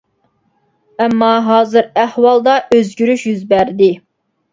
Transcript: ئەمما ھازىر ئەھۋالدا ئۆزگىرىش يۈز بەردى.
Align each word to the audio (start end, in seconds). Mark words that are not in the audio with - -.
ئەمما 1.03 1.27
ھازىر 1.47 1.91
ئەھۋالدا 2.03 2.55
ئۆزگىرىش 2.77 3.27
يۈز 3.29 3.45
بەردى. 3.53 3.91